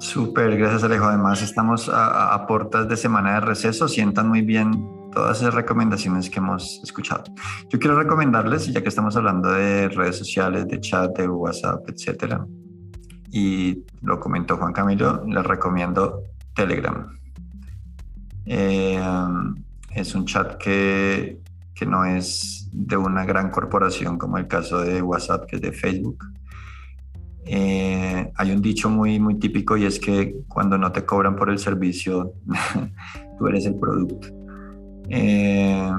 [0.00, 1.06] Súper, gracias Alejo.
[1.06, 4.70] Además estamos a, puertas de semana de receso, sientan muy bien
[5.12, 7.24] todas esas recomendaciones que hemos escuchado.
[7.70, 12.44] Yo quiero recomendarles, ya que estamos hablando de redes sociales, de chat, de WhatsApp, etcétera,
[13.30, 16.22] y lo comentó Juan Camilo, les recomiendo
[16.54, 17.08] Telegram.
[18.46, 19.00] Eh,
[19.94, 21.40] es un chat que,
[21.74, 25.72] que no es de una gran corporación como el caso de WhatsApp, que es de
[25.72, 26.24] Facebook.
[27.46, 31.50] Eh, hay un dicho muy, muy típico y es que cuando no te cobran por
[31.50, 32.32] el servicio,
[33.38, 34.28] tú eres el producto.
[35.08, 35.92] Eh,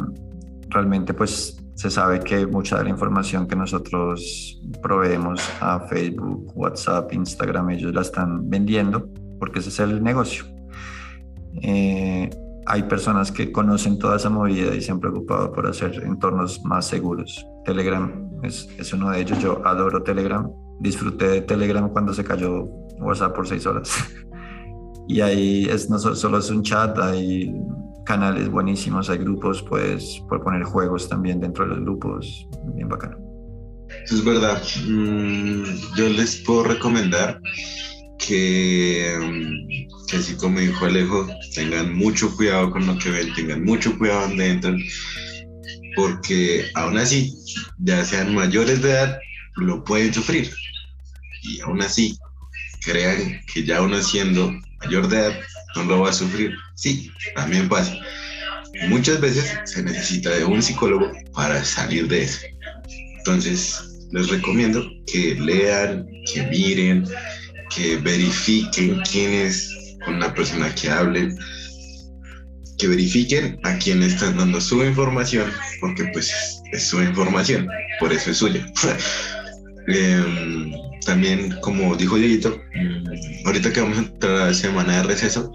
[0.69, 7.13] realmente pues se sabe que mucha de la información que nosotros proveemos a Facebook, WhatsApp,
[7.13, 9.09] Instagram, ellos la están vendiendo
[9.39, 10.45] porque ese es el negocio.
[11.61, 12.29] Eh,
[12.65, 16.87] hay personas que conocen toda esa movida y se han preocupado por hacer entornos más
[16.87, 17.45] seguros.
[17.63, 19.39] Telegram es, es uno de ellos.
[19.39, 20.49] Yo adoro Telegram.
[20.79, 22.65] Disfruté de Telegram cuando se cayó
[22.99, 23.91] WhatsApp por seis horas.
[25.07, 27.53] y ahí es, no solo es un chat, hay
[28.05, 33.17] canales buenísimos, hay grupos, pues por poner juegos también dentro de los grupos, bien bacano.
[34.03, 34.61] Es verdad.
[34.87, 35.63] Mm,
[35.95, 37.39] yo les puedo recomendar
[38.17, 43.63] que, mm, que, así como dijo Alejo, tengan mucho cuidado con lo que ven, tengan
[43.63, 44.77] mucho cuidado donde entran,
[45.95, 47.33] porque aún así,
[47.79, 49.19] ya sean mayores de edad,
[49.55, 50.51] lo pueden sufrir.
[51.43, 52.17] Y aún así,
[52.83, 54.53] crean que ya uno siendo
[54.83, 55.39] mayor de edad
[55.75, 56.55] no lo va a sufrir.
[56.75, 57.95] Sí, también pasa.
[58.89, 62.41] Muchas veces se necesita de un psicólogo para salir de eso.
[63.17, 67.05] Entonces, les recomiendo que lean, que miren,
[67.73, 69.74] que verifiquen quién es
[70.05, 71.37] con la persona que hablen,
[72.77, 77.67] que verifiquen a quién están dando su información, porque pues es su información,
[77.99, 78.65] por eso es suya.
[79.87, 80.71] eh,
[81.05, 82.59] también, como dijo Dieguito,
[83.45, 85.51] ahorita que vamos a entrar a la semana de receso,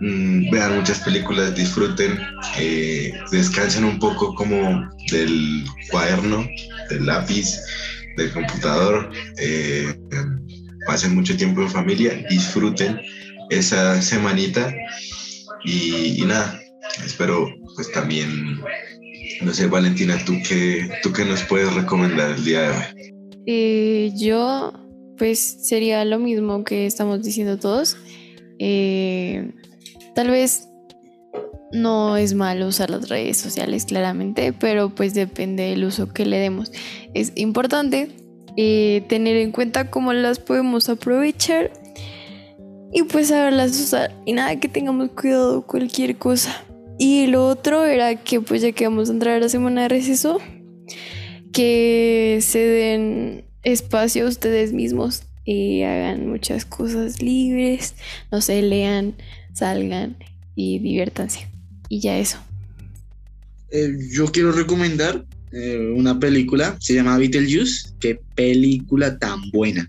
[0.00, 2.18] mmm, vean muchas películas, disfruten,
[2.58, 6.46] eh, descansen un poco como del cuaderno,
[6.90, 7.60] del lápiz,
[8.16, 9.94] del computador, eh,
[10.86, 13.00] pasen mucho tiempo en familia, disfruten
[13.50, 14.74] esa semanita
[15.64, 16.60] y, nada,
[17.04, 18.60] espero pues también,
[19.42, 23.14] no sé, Valentina, ¿tú qué, tú qué nos puedes recomendar el día de hoy?
[23.46, 24.72] Eh, yo,
[25.18, 27.96] pues sería lo mismo que estamos diciendo todos.
[28.58, 29.52] Eh,
[30.14, 30.68] tal vez
[31.72, 36.38] no es malo usar las redes sociales, claramente, pero pues depende del uso que le
[36.38, 36.72] demos.
[37.14, 38.10] Es importante
[38.56, 41.72] eh, tener en cuenta cómo las podemos aprovechar
[42.92, 44.14] y pues saberlas usar.
[44.24, 46.64] Y nada, que tengamos cuidado cualquier cosa.
[46.98, 49.88] Y lo otro era que pues ya que vamos a entrar a la semana de
[49.88, 50.38] receso,
[51.52, 57.94] que se den espacio ustedes mismos y hagan muchas cosas libres,
[58.32, 59.14] no se lean,
[59.52, 60.16] salgan
[60.54, 61.48] y diviértanse.
[61.88, 62.38] Y ya eso.
[63.70, 69.88] Eh, yo quiero recomendar eh, una película, se llama Beetlejuice, qué película tan buena.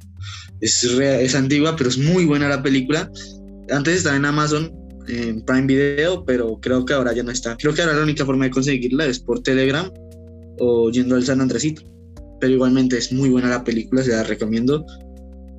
[0.62, 3.12] Es, re, es antigua, pero es muy buena la película.
[3.70, 4.72] Antes estaba en Amazon,
[5.08, 7.58] en Prime Video, pero creo que ahora ya no está.
[7.58, 9.92] Creo que ahora la única forma de conseguirla es por Telegram
[10.60, 11.84] o yendo al San Andresito.
[12.40, 14.86] pero igualmente es muy buena la película, se la recomiendo.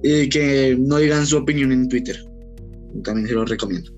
[0.03, 2.25] Y que no digan su opinión en Twitter,
[3.03, 3.98] también se lo recomiendo.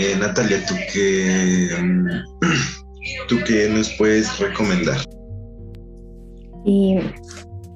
[0.00, 2.06] Eh, Natalia, ¿tú qué, mm,
[3.28, 4.98] ¿tú qué nos puedes recomendar?
[6.64, 6.98] Y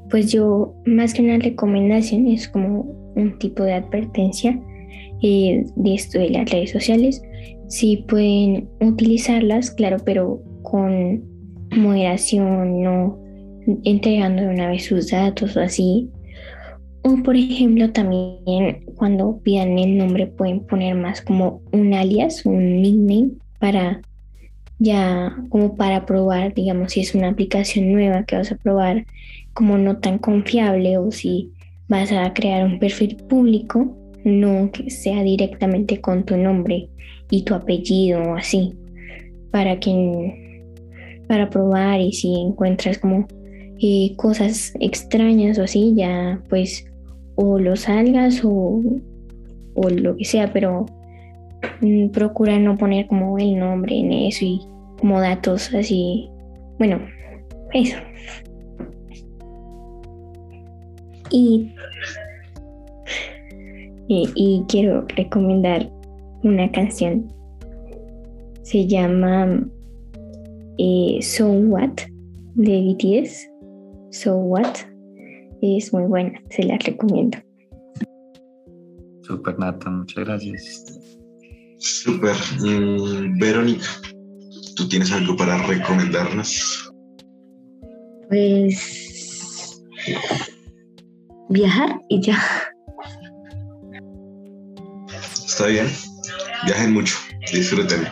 [0.09, 2.83] pues yo, más que una recomendación, es como
[3.17, 4.57] un tipo de advertencia
[5.21, 7.21] eh, de esto de las redes sociales.
[7.69, 11.25] Sí pueden utilizarlas, claro, pero con
[11.75, 13.19] moderación, no
[13.83, 16.09] entregando de una vez sus datos o así.
[17.05, 22.81] O por ejemplo también cuando pidan el nombre pueden poner más como un alias, un
[22.81, 24.01] nickname para
[24.79, 29.07] ya como para probar, digamos, si es una aplicación nueva que vas a probar
[29.55, 31.53] como no tan confiable o si
[31.89, 36.89] vas a crear un perfil público, no que sea directamente con tu nombre
[37.31, 38.75] y tu apellido o así,
[39.51, 40.65] para que
[41.29, 43.27] para probar y si encuentras como
[43.81, 46.85] eh, cosas extrañas o así, ya pues
[47.37, 48.83] o lo salgas o,
[49.75, 50.87] o lo que sea, pero
[51.81, 54.61] mm, procura no poner como el nombre en eso y
[54.99, 56.29] como datos así.
[56.79, 57.01] Bueno,
[57.73, 57.97] eso.
[61.31, 61.73] Y,
[64.09, 65.91] y, y quiero recomendar
[66.43, 67.33] una canción.
[68.63, 69.67] Se llama
[70.79, 72.03] eh, So What
[72.55, 73.49] de BTS.
[74.11, 74.92] So What
[75.63, 77.39] es muy buena, se la recomiendo.
[79.23, 80.85] Super Nata, muchas gracias.
[81.79, 82.35] Super.
[82.61, 83.87] Mm, Verónica,
[84.77, 86.93] ¿tú tienes algo para recomendarnos?
[88.29, 89.83] Pues
[91.49, 92.39] viajar y ya.
[95.47, 95.87] Está bien.
[96.67, 97.15] Viajen mucho,
[97.53, 98.07] disfruten.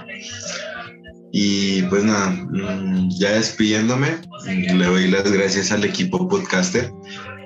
[1.33, 4.09] Y pues nada, mm, ya despidiéndome,
[4.47, 6.91] le doy las gracias al equipo podcaster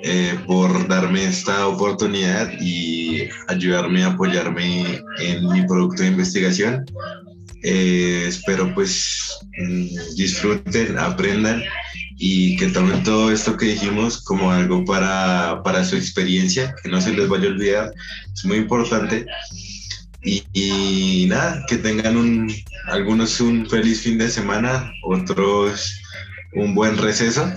[0.06, 6.84] eh, por darme esta oportunidad y ayudarme a apoyarme en mi producto de investigación.
[7.62, 11.62] Eh, espero pues mm, disfruten, aprendan
[12.18, 17.00] y que tomen todo esto que dijimos como algo para, para su experiencia, que no
[17.00, 17.92] se les vaya a olvidar,
[18.30, 19.24] es muy importante.
[20.22, 22.52] Y, y nada, que tengan un,
[22.88, 25.98] algunos un feliz fin de semana, otros
[26.56, 27.50] un buen receso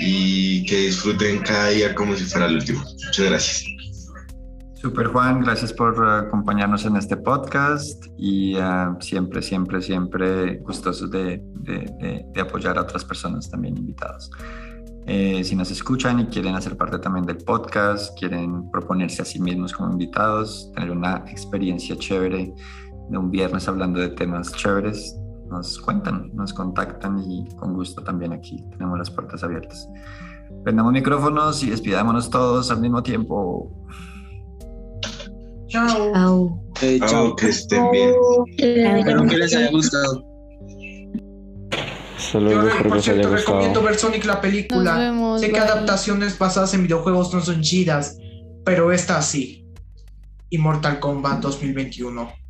[0.00, 2.80] y que disfruten cada día como si fuera el último.
[2.80, 3.76] Muchas gracias.
[4.74, 11.42] Super Juan, gracias por acompañarnos en este podcast y uh, siempre, siempre, siempre gustosos de,
[11.60, 14.30] de, de, apoyar a otras personas también invitados.
[15.06, 19.40] Eh, si nos escuchan y quieren hacer parte también del podcast, quieren proponerse a sí
[19.40, 22.52] mismos como invitados, tener una experiencia chévere
[23.08, 25.16] de un viernes hablando de temas chéveres,
[25.48, 29.88] nos cuentan, nos contactan y con gusto también aquí tenemos las puertas abiertas.
[30.64, 33.70] Prendamos micrófonos y despidámonos todos al mismo tiempo.
[35.68, 36.12] Chao.
[36.12, 36.62] Chao.
[36.82, 38.14] Eh, Chao, que estén bien.
[38.58, 40.24] Espero que les haya gustado.
[42.18, 44.96] Solo Yo, por cierto, recomiendo ver Sonic la película.
[44.96, 45.60] Vemos, sé que bye.
[45.60, 48.18] adaptaciones basadas en videojuegos no son chidas,
[48.64, 49.66] pero esta sí.
[50.48, 52.45] Y Mortal Kombat 2021.